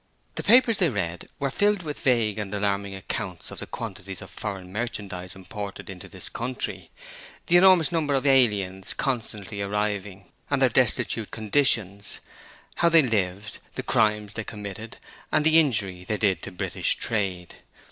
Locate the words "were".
1.37-1.51